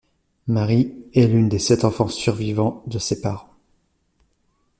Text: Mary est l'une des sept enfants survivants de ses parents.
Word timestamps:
Mary 0.47 0.95
est 1.13 1.27
l'une 1.27 1.47
des 1.47 1.59
sept 1.59 1.83
enfants 1.83 2.07
survivants 2.07 2.81
de 2.87 2.97
ses 2.97 3.21
parents. 3.21 3.53